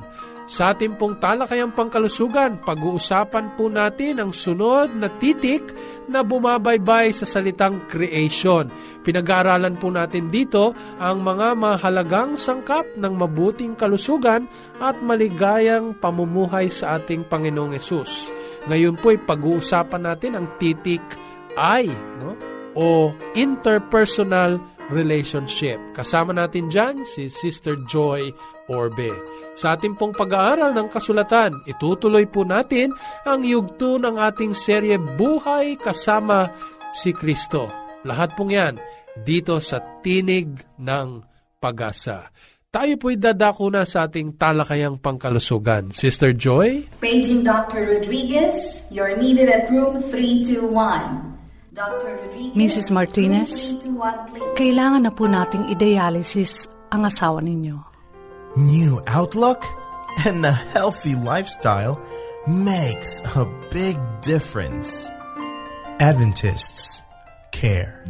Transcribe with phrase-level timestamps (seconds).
[0.53, 5.65] Sa ating pong talakayang pangkalusugan, pag-uusapan po natin ang sunod na titik
[6.11, 8.69] na bumabaybay sa salitang creation.
[9.01, 14.45] Pinag-aaralan po natin dito ang mga mahalagang sangkap ng mabuting kalusugan
[14.77, 18.29] at maligayang pamumuhay sa ating Panginoong Yesus.
[18.69, 21.01] Ngayon po ay pag-uusapan natin ang titik
[21.57, 21.89] I,
[22.21, 22.35] no?
[22.73, 24.61] o interpersonal
[24.93, 25.81] relationship.
[25.97, 28.33] Kasama natin dyan si Sister Joy
[28.69, 29.13] Orbe.
[29.57, 32.93] Sa ating pong pag-aaral ng kasulatan, itutuloy po natin
[33.25, 36.49] ang yugto ng ating serye Buhay Kasama
[36.93, 37.69] si Kristo.
[38.05, 38.75] Lahat pong yan
[39.25, 40.49] dito sa Tinig
[40.81, 41.09] ng
[41.63, 42.27] Pag-asa.
[42.73, 45.93] Tayo po'y dadako na sa ating talakayang pangkalusugan.
[45.93, 46.89] Sister Joy?
[47.05, 47.85] Paging Dr.
[47.85, 51.32] Rodriguez, you're needed at room 321.
[52.53, 52.93] Mrs.
[52.93, 53.73] Martinez,
[54.61, 57.81] kailangan na po nating idealisis ang asawa ninyo.
[58.61, 59.65] New outlook
[60.29, 61.97] and a healthy lifestyle
[62.45, 65.09] makes a big difference.
[65.97, 67.01] Adventists
[67.57, 68.05] care.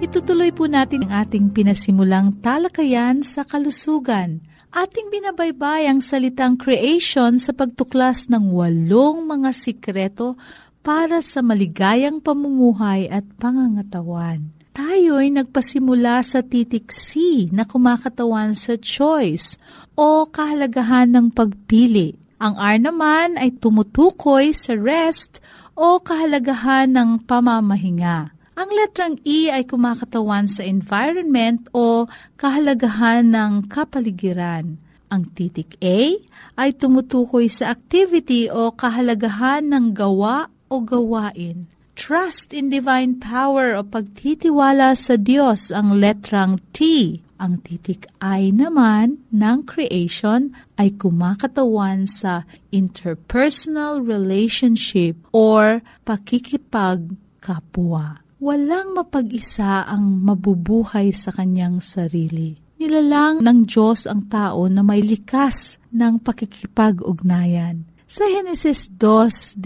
[0.00, 4.40] Itutuloy po natin ang ating pinasimulang talakayan sa kalusugan.
[4.72, 10.40] Ating binabaybay ang salitang creation sa pagtuklas ng walong mga sikreto
[10.80, 14.50] para sa maligayang pamumuhay at pangangatawan.
[14.78, 19.58] Tayo'y nagpasimula sa titik C na kumakatawan sa choice
[19.98, 22.14] o kahalagahan ng pagpili.
[22.38, 25.42] Ang R naman ay tumutukoy sa rest
[25.74, 28.30] o kahalagahan ng pamamahinga.
[28.58, 32.06] Ang letrang E ay kumakatawan sa environment o
[32.38, 34.78] kahalagahan ng kapaligiran.
[35.10, 36.14] Ang titik A
[36.58, 41.66] ay tumutukoy sa activity o kahalagahan ng gawa o gawain.
[41.98, 47.18] Trust in divine power o pagtitiwala sa Diyos ang letrang T.
[47.42, 58.22] Ang titik I naman ng creation ay kumakatawan sa interpersonal relationship or pakikipagkapwa.
[58.38, 62.54] Walang mapag-isa ang mabubuhay sa kanyang sarili.
[62.78, 69.60] Nilalang ng Diyos ang tao na may likas ng pakikipag-ugnayan sa Genesis 2.18,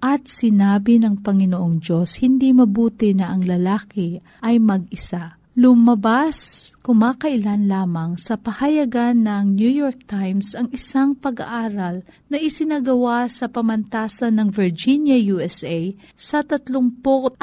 [0.00, 5.36] at sinabi ng Panginoong Diyos, hindi mabuti na ang lalaki ay mag-isa.
[5.58, 12.00] Lumabas kumakailan lamang sa pahayagan ng New York Times ang isang pag-aaral
[12.32, 17.36] na isinagawa sa pamantasan ng Virginia, USA sa 34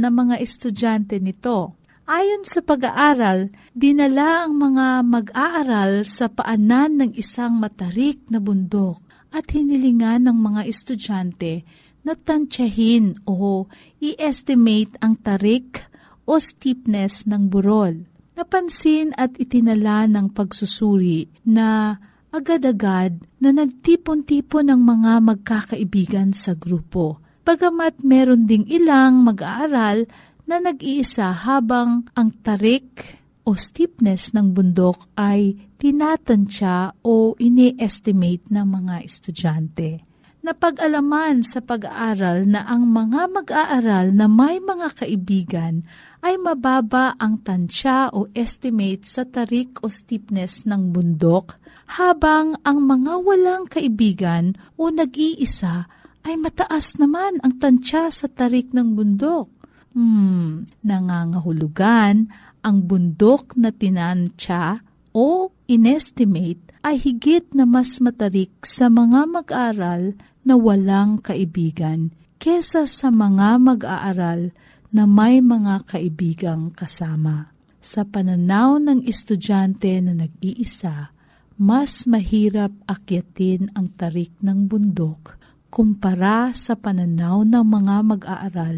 [0.00, 1.76] na mga estudyante nito.
[2.08, 9.50] Ayon sa pag-aaral, dinala ang mga mag-aaral sa paanan ng isang matarik na bundok at
[9.54, 11.62] hinilingan ng mga estudyante
[12.02, 13.66] na tansyahin o
[14.00, 15.84] i-estimate ang tarik
[16.24, 18.06] o steepness ng burol.
[18.38, 21.98] Napansin at itinala ng pagsusuri na
[22.30, 27.18] agad-agad na nagtipon-tipon ng mga magkakaibigan sa grupo.
[27.42, 30.06] Pagamat meron ding ilang mag-aaral
[30.46, 38.94] na nag-iisa habang ang tarik o steepness ng bundok ay tinatansya o ini-estimate ng mga
[39.00, 40.04] estudyante.
[40.40, 45.84] Napag-alaman sa pag-aaral na ang mga mag-aaral na may mga kaibigan
[46.24, 51.60] ay mababa ang tansya o estimate sa tarik o steepness ng bundok,
[51.96, 55.88] habang ang mga walang kaibigan o nag-iisa
[56.24, 59.48] ay mataas naman ang tansya sa tarik ng bundok.
[59.92, 62.32] Hmm, nangangahulugan
[62.64, 70.16] ang bundok na tinansya o inestimate ay higit na mas matarik sa mga mag-aaral
[70.46, 74.50] na walang kaibigan kesa sa mga mag-aaral
[74.90, 77.52] na may mga kaibigang kasama.
[77.80, 81.12] Sa pananaw ng estudyante na nag-iisa,
[81.60, 85.36] mas mahirap akyatin ang tarik ng bundok
[85.70, 88.76] kumpara sa pananaw ng mga mag-aaral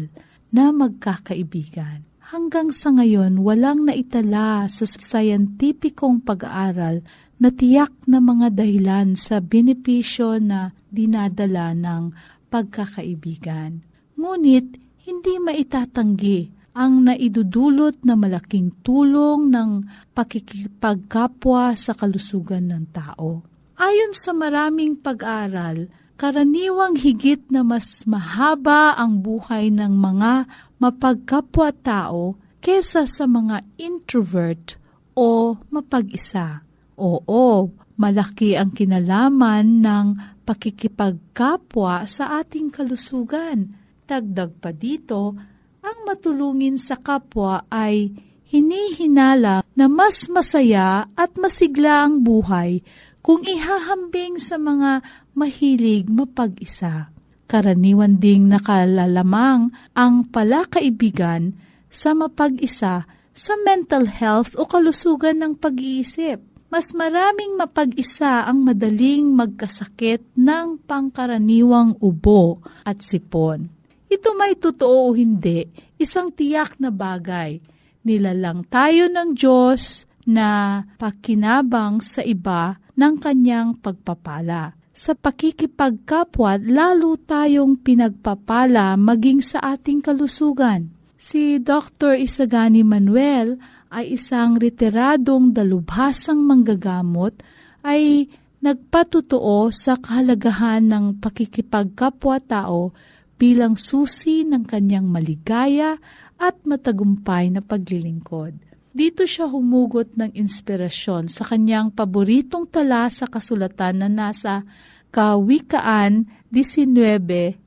[0.53, 2.12] na magkakaibigan.
[2.33, 7.05] Hanggang sa ngayon, walang naitala sa sayantipikong pag-aaral
[7.37, 12.09] na tiyak na mga dahilan sa benepisyo na dinadala ng
[12.49, 13.85] pagkakaibigan.
[14.17, 14.65] Ngunit
[15.05, 19.85] hindi maitatanggi ang naidudulot na malaking tulong ng
[20.17, 23.45] pakikipagkapwa sa kalusugan ng tao.
[23.77, 25.85] Ayon sa maraming pag-aral,
[26.15, 30.33] karaniwang higit na mas mahaba ang buhay ng mga
[30.77, 34.79] mapagkapwa-tao kesa sa mga introvert
[35.17, 36.63] o mapag-isa.
[36.99, 40.07] Oo, malaki ang kinalaman ng
[40.43, 43.75] pakikipagkapwa sa ating kalusugan.
[44.03, 45.35] Dagdag pa dito,
[45.83, 48.11] ang matulungin sa kapwa ay
[48.47, 52.85] hinihinala na mas masaya at masigla ang buhay
[53.23, 55.01] kung ihahambing sa mga
[55.33, 57.13] mahilig mapag-isa.
[57.45, 61.53] Karaniwan ding nakalalamang ang palakaibigan
[61.91, 70.25] sa mapag-isa sa mental health o kalusugan ng pag-iisip mas maraming mapag-isa ang madaling magkasakit
[70.33, 73.69] ng pangkaraniwang ubo at sipon.
[74.09, 75.69] Ito may totoo o hindi,
[76.01, 77.61] isang tiyak na bagay.
[78.01, 84.73] Nilalang tayo ng Diyos na pakinabang sa iba ng kanyang pagpapala.
[84.93, 90.93] Sa pakikipagkapwa, lalo tayong pinagpapala maging sa ating kalusugan.
[91.17, 92.13] Si Dr.
[92.13, 93.57] Isagani Manuel
[93.89, 97.33] ay isang retiradong dalubhasang manggagamot
[97.81, 98.29] ay
[98.61, 102.93] nagpatutuo sa kahalagahan ng pakikipagkapwa-tao
[103.41, 105.97] bilang susi ng kanyang maligaya
[106.37, 108.72] at matagumpay na paglilingkod.
[108.93, 114.61] Dito siya humugot ng inspirasyon sa kanyang paboritong tala sa kasulatan na nasa
[115.09, 117.57] Kawikaan 19.17.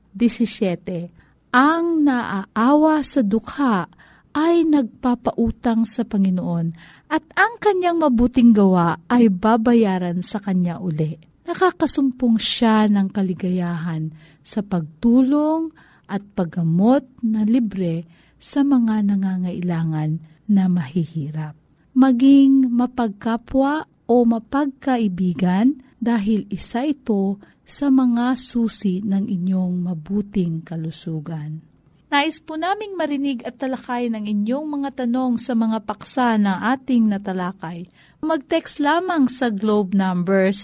[1.51, 3.91] Ang naaawa sa dukha
[4.31, 6.71] ay nagpapautang sa Panginoon
[7.11, 11.19] at ang kanyang mabuting gawa ay babayaran sa kanya uli.
[11.43, 15.75] Nakakasumpong siya ng kaligayahan sa pagtulong
[16.07, 18.07] at paggamot na libre
[18.39, 21.53] sa mga nangangailangan na mahihirap.
[21.93, 27.35] Maging mapagkapwa o mapagkaibigan dahil isa ito
[27.67, 31.59] sa mga susi ng inyong mabuting kalusugan.
[32.07, 37.11] Nais po naming marinig at talakay ng inyong mga tanong sa mga paksa na ating
[37.11, 37.91] natalakay.
[38.23, 40.55] Mag-text lamang sa globe number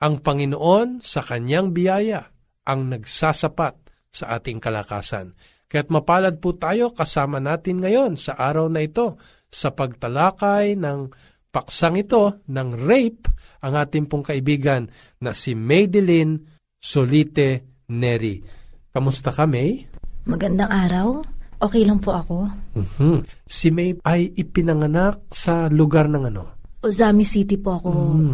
[0.01, 2.25] ang Panginoon sa kanyang biyaya
[2.65, 3.75] ang nagsasapat
[4.09, 5.37] sa ating kalakasan.
[5.71, 9.15] Kaya't mapalad po tayo kasama natin ngayon sa araw na ito
[9.47, 11.11] sa pagtalakay ng
[11.51, 13.27] paksang ito ng rape
[13.61, 14.87] ang ating pong kaibigan
[15.21, 16.39] na si Madeline
[16.79, 18.41] Solite Neri.
[18.89, 19.83] Kamusta ka, May?
[20.25, 21.21] Magandang araw.
[21.61, 22.49] Okay lang po ako.
[22.73, 23.21] Mhm.
[23.45, 26.43] Si May ay ipinanganak sa lugar ng ano?
[26.81, 27.89] Ozami City po ako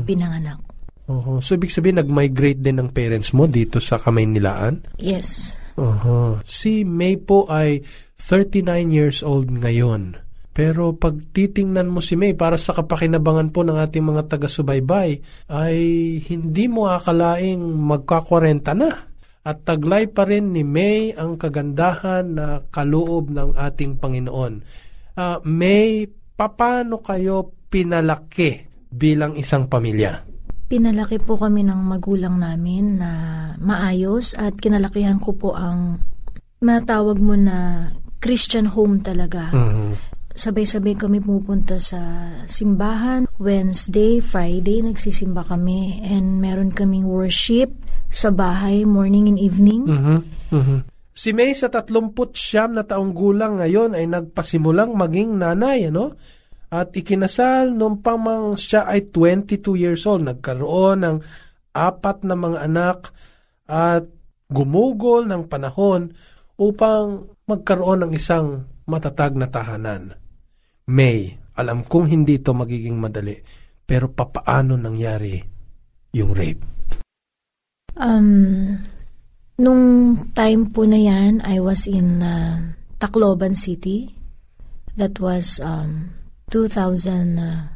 [0.08, 0.64] pinanganak.
[1.08, 1.40] Oho.
[1.40, 5.00] So, ibig sabihin, nag-migrate din ng parents mo dito sa Kamaynilaan?
[5.00, 5.56] Yes.
[5.80, 6.44] Oho.
[6.44, 7.80] Si May po ay
[8.20, 10.20] 39 years old ngayon.
[10.58, 15.22] Pero pag titingnan mo si May para sa kapakinabangan po ng ating mga taga-subaybay,
[15.54, 15.78] ay
[16.26, 18.90] hindi mo akalaing magka-40 na.
[19.46, 24.54] At taglay pa rin ni May ang kagandahan na kaloob ng ating Panginoon.
[25.14, 30.26] Ah, May, paano kayo pinalaki bilang isang pamilya?
[30.74, 33.12] Pinalaki po kami ng magulang namin na
[33.62, 36.02] maayos at kinalakihan ko po ang
[36.66, 39.54] matawag mo na Christian home talaga.
[39.54, 40.17] Mhm.
[40.38, 43.26] Sabay-sabay kami pupunta sa simbahan.
[43.42, 45.98] Wednesday, Friday, nagsisimba kami.
[46.06, 47.74] And meron kaming worship
[48.14, 49.90] sa bahay, morning and evening.
[49.90, 50.18] Mhm.
[50.54, 50.78] Mhm.
[51.18, 56.14] Si May sa 39 na taong gulang ngayon ay nagpasimulang maging nanay, ano?
[56.70, 60.22] At ikinasal nung pamang siya ay 22 years old.
[60.22, 61.18] Nagkaroon ng
[61.74, 63.10] apat na mga anak
[63.66, 64.06] at
[64.54, 66.14] gumugol ng panahon
[66.62, 70.16] upang magkaroon ng isang matatag na tahanan.
[70.88, 73.36] May, alam kong hindi ito magiging madali,
[73.84, 75.36] pero papaano nangyari
[76.16, 76.64] yung rape?
[78.00, 78.80] Um,
[79.60, 82.72] nung time po na yan, I was in uh,
[83.04, 84.16] Tacloban City.
[84.96, 86.16] That was um,
[86.56, 87.68] 2004.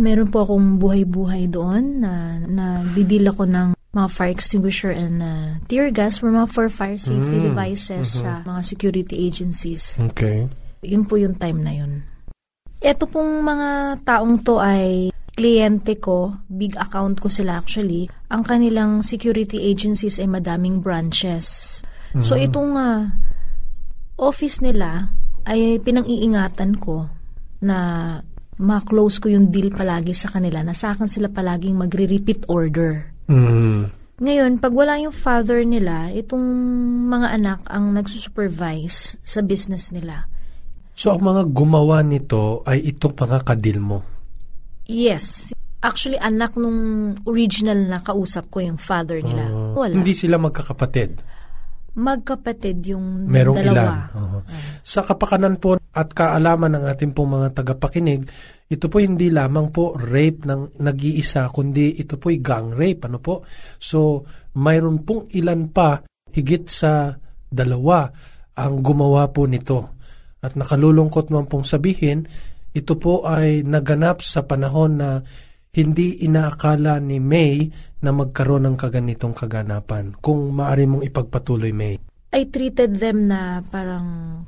[0.00, 5.92] Meron po akong buhay-buhay doon na nagdidil ako ng mga fire extinguisher and uh, tear
[5.92, 10.00] gas for mga for fire safety Mm, devices sa mga security agencies.
[10.12, 10.48] Okay.
[10.82, 12.06] Yun po yung time na yun.
[12.78, 18.10] Ito pong mga taong to ay kliyente ko, big account ko sila actually.
[18.30, 21.78] Ang kanilang security agencies ay madaming branches.
[22.18, 23.14] So itong ah,
[24.18, 25.12] office nila
[25.46, 27.06] ay pinang-iingatan ko
[27.62, 27.78] na
[28.58, 33.14] ma-close ko yung deal palagi sa kanila na sa akin sila palaging magre-repeat order.
[33.30, 33.94] Mhm.
[34.18, 36.42] Ngayon, pag wala yung father nila, itong
[37.06, 40.26] mga anak ang nagsusupervise sa business nila.
[40.98, 44.02] So, ang mga gumawa nito ay itong mga kadil mo.
[44.90, 45.54] Yes.
[45.78, 49.46] Actually, anak nung original na kausap ko yung father nila.
[49.78, 49.94] Wala.
[49.94, 51.22] Hindi sila magkakapatid.
[51.94, 53.78] Magkapatid yung Merong dalawa.
[53.78, 53.94] ilan.
[54.18, 54.38] Oo.
[54.82, 58.26] Sa kapakanan po at kaalaman ng ating pong mga tagapakinig,
[58.66, 63.06] ito po hindi lamang po rape ng nag-iisa, kundi ito po'y gang rape.
[63.06, 63.46] Ano po?
[63.78, 64.26] So,
[64.58, 66.02] mayroon pong ilan pa,
[66.34, 67.14] higit sa
[67.46, 68.10] dalawa,
[68.58, 69.97] ang gumawa po nito.
[70.38, 72.26] At nakalulungkot man pong sabihin,
[72.70, 75.22] ito po ay naganap sa panahon na
[75.74, 77.68] hindi inaakala ni May
[78.02, 80.14] na magkaroon ng kaganitong kaganapan.
[80.18, 81.98] Kung maaari mong ipagpatuloy, May.
[82.34, 84.42] I treated them na parang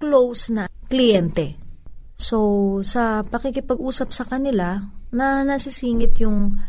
[0.00, 1.56] close na kliyente.
[2.20, 4.76] So, sa pakikipag-usap sa kanila,
[5.10, 6.60] na nasisingit yung,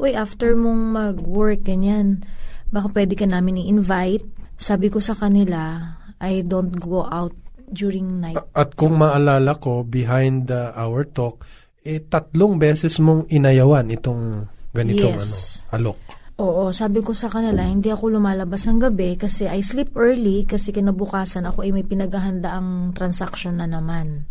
[0.00, 2.26] uy, after mong mag-work, ganyan,
[2.72, 4.26] baka pwede ka namin i-invite.
[4.58, 7.34] Sabi ko sa kanila, I don't go out
[7.70, 8.38] during night.
[8.52, 11.44] At kung maalala ko, behind the our talk,
[11.84, 15.62] eh, tatlong beses mong inayawan itong ganitong Yes.
[15.70, 16.00] ano, alok.
[16.34, 20.74] Oo, sabi ko sa kanila, hindi ako lumalabas ng gabi kasi I sleep early kasi
[20.74, 24.26] kinabukasan ako ay may pinaghahanda ang transaction na naman.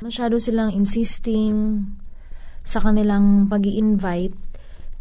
[0.00, 1.84] Masyado silang insisting
[2.64, 4.32] sa kanilang pag invite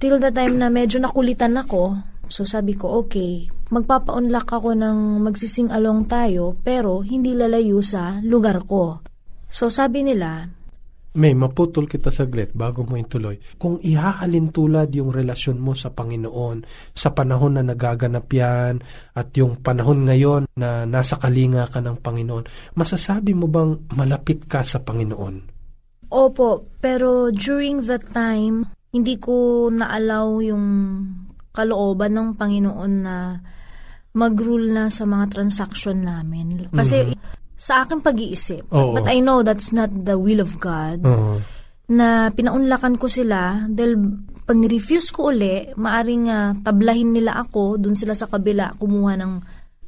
[0.03, 1.95] Till the time na medyo nakulitan ako,
[2.33, 8.65] so sabi ko, okay, magpapa-unlock ako ng magsising along tayo pero hindi lalayo sa lugar
[8.65, 9.05] ko.
[9.53, 10.49] So sabi nila,
[11.13, 13.37] May, maputol kita saglit bago mo ituloy.
[13.61, 18.81] Kung ihahalin tulad yung relasyon mo sa Panginoon sa panahon na nagaganap yan
[19.13, 24.65] at yung panahon ngayon na nasa kalinga ka ng Panginoon, masasabi mo bang malapit ka
[24.65, 25.53] sa Panginoon?
[26.09, 30.65] Opo, pero during that time, hindi ko naalaw yung
[31.53, 33.37] kalooban ng Panginoon na
[34.13, 36.69] mag-rule na sa mga transaction namin.
[36.69, 37.13] Kasi
[37.53, 38.97] sa aking pag-iisip, Oo.
[38.97, 41.39] but I know that's not the will of God, Oo.
[41.93, 43.95] na pinaunlakan ko sila dahil
[44.43, 49.33] pag ni-refuse ko uli, maaring ah, tablahin nila ako, dun sila sa kabila kumuha ng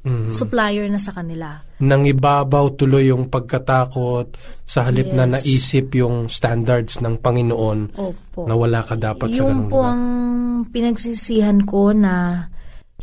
[0.06, 0.30] Mhm.
[0.30, 1.60] supplier na sa kanila.
[1.76, 5.34] nang ibabaw tuloy yung pagkatakot sa halip na Yes.
[5.44, 8.48] naisip yung standards ng Panginoon Opo.
[8.48, 10.04] na wala ka dapat sa Yung ganung po ang
[10.72, 12.48] pinagsisihan ko na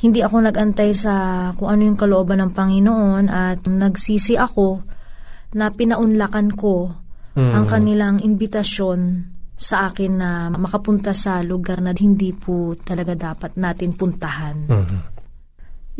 [0.01, 1.15] hindi ako nagantay sa
[1.53, 4.81] kung ano yung kalooban ng Panginoon at nagsisi ako
[5.53, 6.97] na pinaunlakan ko
[7.37, 7.53] Mm.
[7.53, 9.01] ang kanilang imbitasyon
[9.53, 14.65] sa akin na makapunta sa lugar na hindi po talaga dapat natin puntahan.
[14.65, 14.99] Mhm.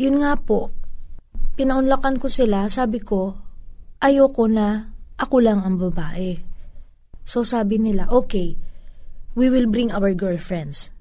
[0.01, 0.73] Yun nga po,
[1.53, 3.37] pinaunlakan ko sila, sabi ko,
[4.01, 6.35] ayoko na ako lang ang babae.
[7.23, 8.59] So sabi nila, okay,
[9.37, 10.91] we will bring our girlfriends.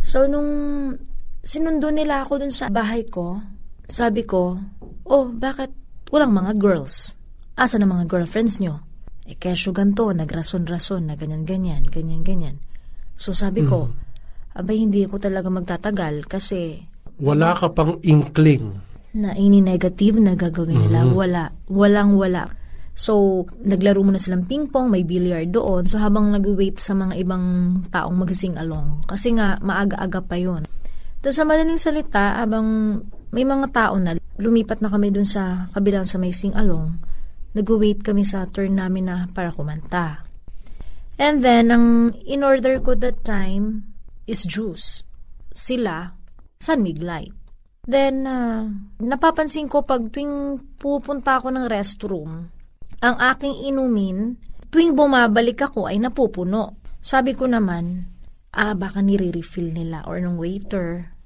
[0.00, 0.50] So nung
[1.44, 3.42] sinundo nila ako dun sa bahay ko,
[3.88, 4.56] sabi ko,
[5.08, 5.72] oh, bakit
[6.08, 7.12] walang mga girls?
[7.58, 8.80] Asa na mga girlfriends nyo?
[9.28, 12.56] Eh, kesyo ganto, nagrason-rason na ganyan-ganyan, ganyan-ganyan.
[13.18, 13.92] So sabi ko,
[14.56, 16.86] abay hindi ako talaga magtatagal kasi
[17.18, 18.87] Wala ka pang inkling.
[19.16, 21.08] Na any negative na gagawin nila.
[21.08, 21.44] Wala.
[21.70, 22.48] Walang wala.
[22.98, 25.86] So, naglaro muna silang ping-pong, may billiard doon.
[25.86, 27.46] So, habang nag-wait sa mga ibang
[27.94, 29.06] taong mag-sing along.
[29.06, 30.66] Kasi nga, maaga-aga pa yon
[31.22, 32.98] Tapos sa madaling salita, habang
[33.30, 36.98] may mga tao na, lumipat na kami dun sa kabilang sa may sing along,
[37.54, 40.26] nag-wait kami sa turn namin na para kumanta.
[41.22, 43.94] And then, ang in-order ko that time
[44.26, 45.06] is juice.
[45.54, 46.18] Sila,
[46.58, 47.37] San Mig Light.
[47.88, 48.68] Then, ah,
[49.00, 52.52] napapansin ko pag tuwing pupunta ako ng restroom,
[53.00, 54.36] ang aking inumin,
[54.68, 56.76] tuwing bumabalik ako ay napupuno.
[57.00, 58.04] Sabi ko naman,
[58.52, 61.16] ah, baka nire-refill nila or ng waiter.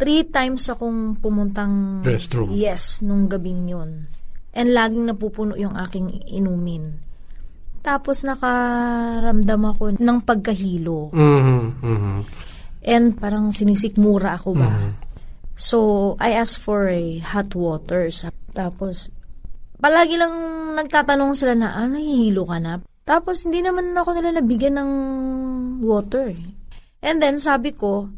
[0.00, 2.00] Three times akong pumuntang...
[2.00, 2.48] Restroom.
[2.48, 4.08] Yes, nung gabing yun.
[4.56, 6.96] And laging napupuno yung aking inumin.
[7.84, 11.12] Tapos nakaramdam ako ng pagkahilo.
[11.12, 12.16] Mhm, mhm.
[12.88, 15.04] And parang sinisikmura ako ba.
[15.56, 18.12] So, I asked for a hot water.
[18.52, 19.08] Tapos,
[19.80, 20.32] palagi lang
[20.76, 22.84] nagtatanong sila na, ah, nahihilo ka na?
[23.08, 24.92] Tapos, hindi naman ako nila nabigyan ng
[25.80, 26.36] water.
[27.00, 28.12] And then, sabi ko,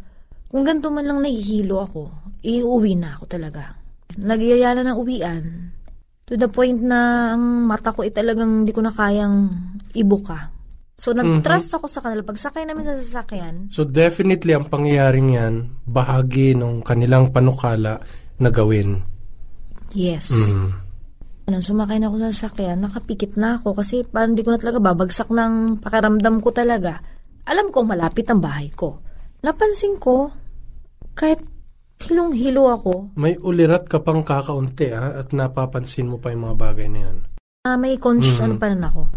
[0.50, 2.10] kung ganito man lang nahihilo ako,
[2.42, 3.78] iuwi na ako talaga.
[4.18, 5.44] Nagyaya na ng uwian.
[6.26, 9.46] To the point na ang mata ko ay talagang hindi ko na kayang
[9.94, 10.57] ibuka.
[10.98, 12.26] So, nag-trust ako sa kanila.
[12.26, 15.54] Pagsakay namin sa sasakyan, So definitely ang pangyayaring yan,
[15.86, 18.02] bahagi ng kanilang panukala
[18.36, 19.06] na gawin.
[19.94, 20.28] yes.
[20.28, 20.90] Mhm.
[21.48, 24.84] Nung sumakay na ako sa sasakyan, nakapikit na ako kasi parang hindi ko na talaga
[24.84, 27.00] babagsak ng pakaramdam ko talaga.
[27.48, 29.00] Alam ko malapit ang bahay ko.
[29.40, 30.28] Napansin ko,
[31.14, 31.40] kahit
[32.04, 36.88] hilong-hilo ako, May ulirat ka pang kakaunti ha, at napapansin mo pa yung mga bagay
[36.90, 37.16] na yan.
[37.64, 39.08] ah, may conscious ano pa rin ako.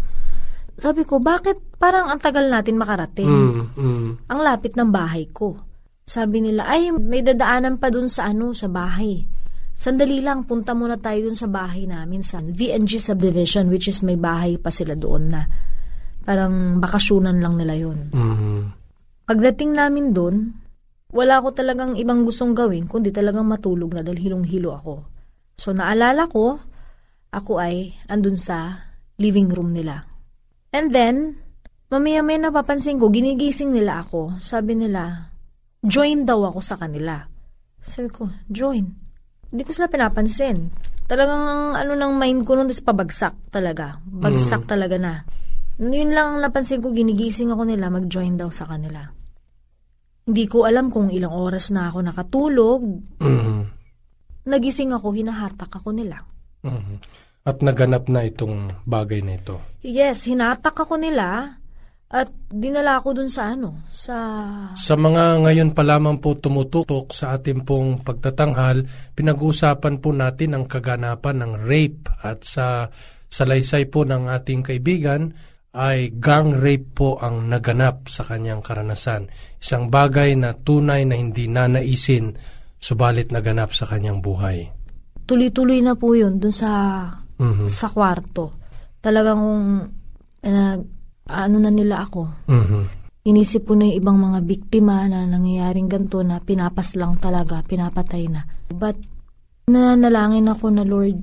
[0.80, 3.26] Sabi ko, bakit parang ang tagal natin makarating?
[3.26, 4.08] Mm, mm.
[4.30, 5.58] Ang lapit ng bahay ko.
[6.06, 9.26] Sabi nila, ay, may dadaanan pa dun sa ano, sa bahay.
[9.74, 14.14] Sandali lang, punta muna tayo dun sa bahay namin sa VNG subdivision, which is may
[14.14, 15.42] bahay pa sila doon na
[16.22, 17.98] parang bakasyonan lang nila yun.
[18.14, 18.78] Mhm.
[19.26, 20.54] Pagdating namin doon,
[21.10, 24.94] wala ko talagang ibang gustong gawin, kundi talagang matulog na dahil hilong-hilo ako.
[25.58, 26.62] So naalala ko,
[27.34, 28.86] ako ay andun sa
[29.18, 30.06] living room nila.
[30.70, 31.41] And then,
[31.92, 34.40] mamaya may napapansin ko, ginigising nila ako.
[34.40, 35.28] Sabi nila,
[35.84, 37.20] join daw ako sa kanila.
[37.84, 38.88] Sabi ko, join.
[39.52, 40.72] Hindi ko sila pinapansin.
[41.04, 44.00] Talagang ano ng mind ko nun is pabagsak talaga.
[44.08, 45.28] Bagsak talaga na.
[45.76, 49.04] Yun lang ang napansin ko, ginigising ako nila, mag-join daw sa kanila.
[50.24, 52.80] Hindi ko alam kung ilang oras na ako nakatulog.
[53.20, 53.60] Mhm.
[54.48, 56.24] Nagising ako, hinahatak ako nila.
[56.64, 56.96] Mhm.
[57.42, 59.58] At naganap na itong bagay na ito.
[59.82, 61.58] Yes, hinatak ako nila
[62.12, 64.16] at dinala ako dun sa ano, sa...
[64.76, 68.84] Sa mga ngayon pa lamang po tumututok sa ating pong pagtatanghal,
[69.16, 72.92] pinag-uusapan po natin ang kaganapan ng rape at sa
[73.32, 75.32] salaysay po ng ating kaibigan
[75.72, 79.32] ay gang rape po ang naganap sa kanyang karanasan.
[79.56, 82.36] Isang bagay na tunay na hindi nanaisin
[82.76, 84.68] subalit naganap sa kanyang buhay.
[85.24, 87.08] Tuloy-tuloy na po yun dun sa
[87.40, 87.72] Mhm.
[87.72, 88.52] sa kwarto.
[89.00, 89.40] Talagang
[90.44, 91.01] nag
[91.32, 92.22] ano na nila ako.
[92.48, 92.82] Mhm.
[93.22, 98.26] Inisip ko na yung ibang mga biktima na nangyayaring ganito na pinapas lang talaga, pinapatay
[98.26, 98.42] na.
[98.74, 98.98] But
[99.70, 101.22] nanalangin ako na Lord,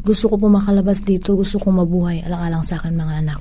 [0.00, 3.40] gusto ko po makalabas dito, gusto ko mabuhay, alang-alang sa akin mga anak.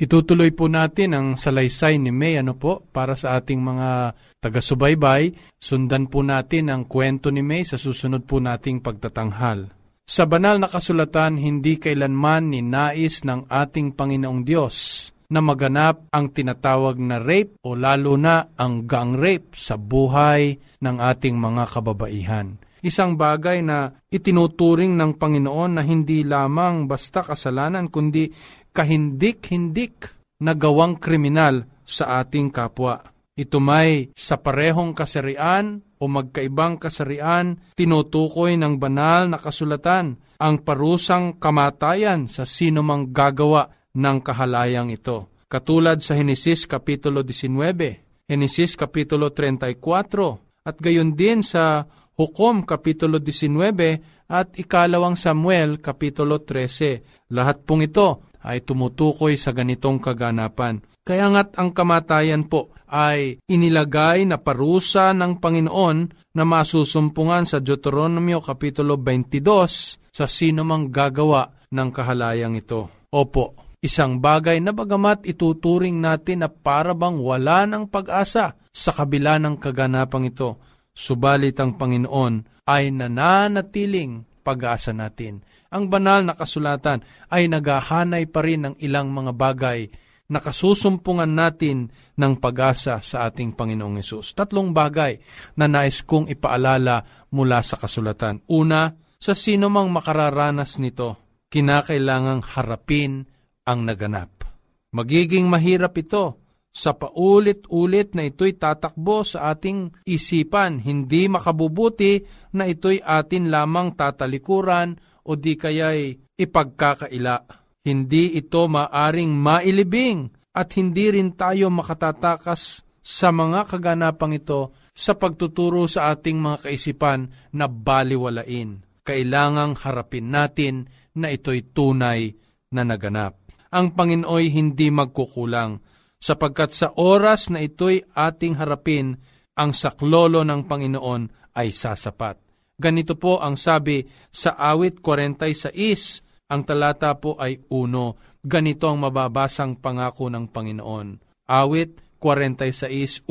[0.00, 5.30] Itutuloy po natin ang salaysay ni May ano po para sa ating mga taga-subaybay.
[5.62, 9.70] Sundan po natin ang kwento ni May sa susunod po nating pagtatanghal.
[10.02, 17.00] Sa banal na kasulatan, hindi kailanman ninais ng ating Panginoong Diyos na maganap ang tinatawag
[17.00, 22.60] na rape o lalo na ang gang rape sa buhay ng ating mga kababaihan.
[22.84, 28.28] Isang bagay na itinuturing ng Panginoon na hindi lamang basta kasalanan kundi
[28.74, 30.10] kahindik-hindik
[30.42, 32.98] na gawang kriminal sa ating kapwa.
[33.32, 41.38] Ito may sa parehong kasarian o magkaibang kasarian, tinutukoy ng banal na kasulatan ang parusang
[41.38, 45.32] kamatayan sa sinumang gagawa ng kahalayang ito.
[45.48, 51.84] Katulad sa Henesis Kapitulo 19, Henesis Kapitulo 34, at gayon din sa
[52.16, 57.28] Hukom Kapitulo 19 at Ikalawang Samuel Kapitulo 13.
[57.36, 60.82] Lahat pong ito ay tumutukoy sa ganitong kaganapan.
[61.02, 65.98] Kaya nga't ang kamatayan po ay inilagay na parusa ng Panginoon
[66.36, 73.08] na masusumpungan sa Deuteronomio Kapitulo 22 sa sino mang gagawa ng kahalayang ito.
[73.12, 79.42] Opo, isang bagay na bagamat ituturing natin na para bang wala ng pag-asa sa kabila
[79.42, 80.62] ng kaganapang ito,
[80.94, 85.42] subalit ang Panginoon ay nananatiling pag-asa natin.
[85.74, 87.02] Ang banal na kasulatan
[87.34, 89.90] ay naghahanay pa rin ng ilang mga bagay
[90.30, 94.32] na kasusumpungan natin ng pag-asa sa ating Panginoong Yesus.
[94.32, 95.18] Tatlong bagay
[95.58, 97.02] na nais kong ipaalala
[97.34, 98.46] mula sa kasulatan.
[98.48, 101.18] Una, sa sino mang makararanas nito,
[101.52, 103.28] kinakailangang harapin
[103.66, 104.46] ang naganap.
[104.92, 106.40] Magiging mahirap ito
[106.72, 112.20] sa paulit-ulit na ito'y tatakbo sa ating isipan, hindi makabubuti
[112.56, 114.96] na ito'y atin lamang tatalikuran
[115.28, 123.66] o di kaya'y ipagkakaila hindi ito maaring mailibing at hindi rin tayo makatatakas sa mga
[123.66, 127.26] kaganapang ito sa pagtuturo sa ating mga kaisipan
[127.58, 128.86] na baliwalain.
[129.02, 130.86] Kailangang harapin natin
[131.18, 132.30] na ito'y tunay
[132.70, 133.41] na naganap.
[133.72, 135.80] Ang Panginooy hindi magkukulang
[136.22, 139.18] sapagkat sa oras na ito'y ating harapin,
[139.58, 142.38] ang saklolo ng Panginoon ay sasapat.
[142.78, 148.36] Ganito po ang sabi sa awit 46 ang talata po ay uno.
[148.44, 151.08] Ganito ang mababasang pangako ng Panginoon.
[151.48, 153.24] Awit 46.1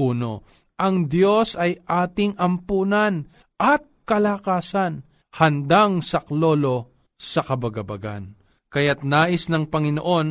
[0.81, 3.29] Ang Diyos ay ating ampunan
[3.61, 5.05] at kalakasan,
[5.37, 8.40] handang saklolo sa kabagabagan.
[8.71, 10.27] Kaya't nais ng Panginoon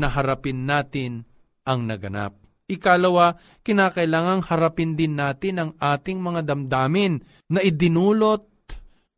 [0.00, 1.28] na harapin natin
[1.68, 2.40] ang naganap.
[2.66, 7.20] Ikalawa, kinakailangang harapin din natin ang ating mga damdamin
[7.52, 8.48] na idinulot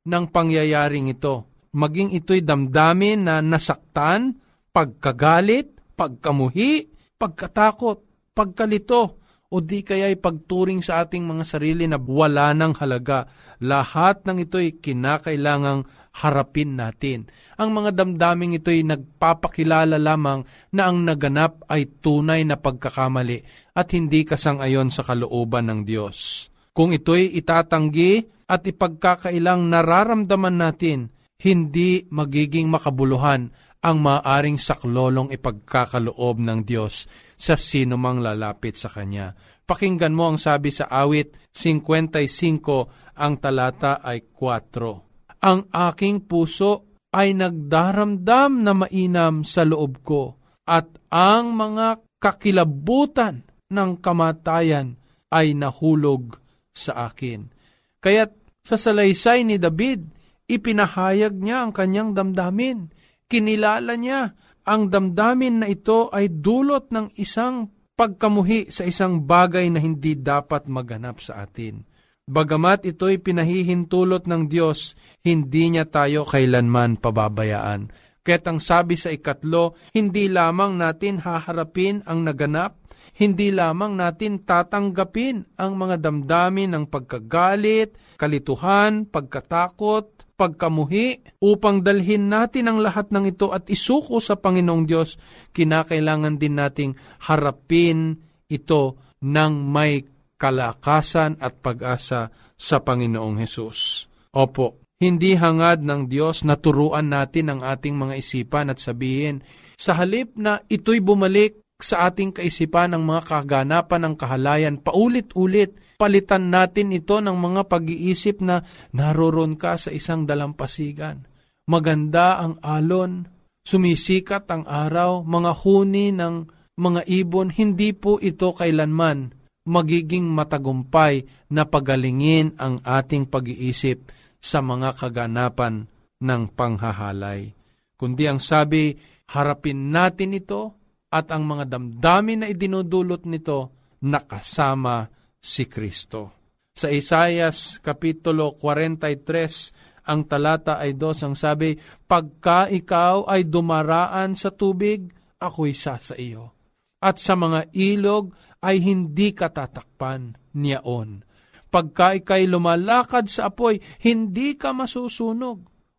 [0.05, 4.39] ng pangyayaring ito maging ito'y damdamin na nasaktan,
[4.71, 9.19] pagkagalit, pagkamuhi, pagkatakot, pagkalito,
[9.55, 13.31] o di kaya'y pagturing sa ating mga sarili na wala ng halaga.
[13.63, 17.27] Lahat ng ito'y kinakailangang harapin natin.
[17.59, 23.43] Ang mga damdaming ito'y nagpapakilala lamang na ang naganap ay tunay na pagkakamali
[23.75, 26.49] at hindi kasang-ayon sa kalooban ng Diyos.
[26.71, 31.11] Kung ito'y itatanggi at ipagkakailang nararamdaman natin,
[31.43, 33.51] hindi magiging makabuluhan
[33.85, 37.05] ang maaring saklolong ipagkakaloob ng Diyos
[37.37, 39.37] sa sino mang lalapit sa Kanya.
[39.65, 45.14] Pakinggan mo ang sabi sa awit 55, ang talata ay 4.
[45.45, 53.91] Ang aking puso ay nagdaramdam na mainam sa loob ko at ang mga kakilabutan ng
[54.01, 54.97] kamatayan
[55.29, 56.41] ay nahulog
[56.73, 57.53] sa akin.
[58.01, 58.33] Kaya't
[58.65, 60.09] sa salaysay ni David,
[60.49, 62.89] ipinahayag niya ang kanyang damdamin.
[63.29, 64.33] Kinilala niya
[64.65, 70.67] ang damdamin na ito ay dulot ng isang pagkamuhi sa isang bagay na hindi dapat
[70.73, 71.85] maganap sa atin.
[72.25, 77.93] Bagamat ito'y pinahihintulot ng Diyos, hindi niya tayo kailanman pababayaan.
[78.25, 82.81] Kaya't ang sabi sa ikatlo, hindi lamang natin haharapin ang naganap,
[83.21, 92.73] hindi lamang natin tatanggapin ang mga damdamin ng pagkagalit, kalituhan, pagkatakot, pagkamuhi upang dalhin natin
[92.73, 95.21] ang lahat ng ito at isuko sa Panginoong Diyos,
[95.53, 96.97] kinakailangan din nating
[97.29, 100.01] harapin ito ng may
[100.45, 104.13] kalakasan at pag-asa sa Panginoong Hesus.
[104.37, 109.41] Opo, hindi hangad ng Diyos na turuan natin ang ating mga isipan at sabihin,
[109.81, 115.97] sa halip na ito'y bumalik sa ating kaisipan ng mga kaganapan ng kahalayan paulit-ulit.
[115.97, 118.61] Palitan natin ito ng mga pag-iisip na
[118.93, 121.25] naroron ka sa isang dalampasigan.
[121.65, 123.25] Maganda ang alon,
[123.65, 126.35] sumisikat ang araw, mga huni ng
[126.77, 134.93] mga ibon, hindi po ito kailanman magiging matagumpay na pagalingin ang ating pag-iisip sa mga
[134.97, 135.89] kaganapan
[136.21, 137.53] ng panghahalay.
[137.97, 138.93] Kundi ang sabi,
[139.33, 140.77] harapin natin ito
[141.09, 143.73] at ang mga damdamin na idinudulot nito
[144.05, 145.09] nakasama
[145.41, 146.45] si Kristo.
[146.75, 154.53] Sa Isayas Kapitulo 43, ang talata ay dos ang sabi, Pagka ikaw ay dumaraan sa
[154.53, 155.09] tubig,
[155.41, 156.53] ako'y sa sa iyo.
[157.01, 158.33] At sa mga ilog
[158.65, 161.21] ay hindi katatakpan niyaon.
[161.69, 165.59] Pagka ikay lumalakad sa apoy, hindi ka masusunog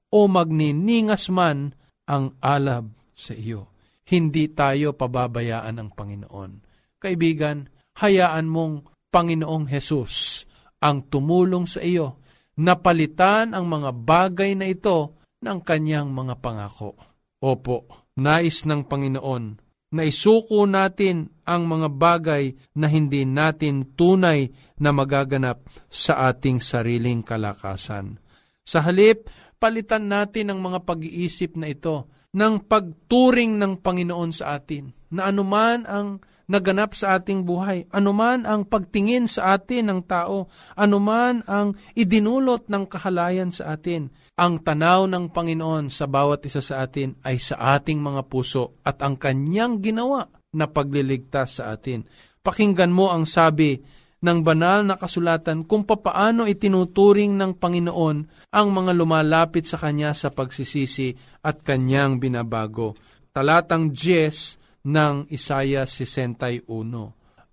[0.10, 1.78] o magniningas man
[2.10, 3.70] ang alab sa iyo.
[4.10, 6.52] Hindi tayo pababayaan ng Panginoon.
[6.98, 7.70] Kaibigan,
[8.02, 10.46] hayaan mong Panginoong Hesus
[10.82, 12.26] ang tumulong sa iyo
[12.56, 16.96] napalitan ang mga bagay na ito ng kanyang mga pangako.
[17.44, 19.65] Opo, nais ng Panginoon
[19.96, 27.24] na isuko natin ang mga bagay na hindi natin tunay na magaganap sa ating sariling
[27.24, 28.20] kalakasan.
[28.68, 34.92] Sa halip, palitan natin ang mga pag-iisip na ito ng pagturing ng Panginoon sa atin,
[35.16, 41.42] na anuman ang naganap sa ating buhay, anuman ang pagtingin sa atin ng tao, anuman
[41.50, 47.18] ang idinulot ng kahalayan sa atin, ang tanaw ng Panginoon sa bawat isa sa atin
[47.24, 52.04] ay sa ating mga puso at ang kanyang ginawa na pagliligtas sa atin.
[52.46, 53.80] Pakinggan mo ang sabi
[54.26, 58.18] ng banal na kasulatan kung papaano itinuturing ng Panginoon
[58.54, 61.14] ang mga lumalapit sa Kanya sa pagsisisi
[61.46, 62.98] at Kanyang binabago.
[63.30, 66.62] Talatang 10 ng Isaya 61.